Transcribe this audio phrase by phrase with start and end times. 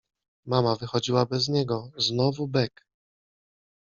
[0.45, 2.85] Mama wychodziła bez niego, znowu bek.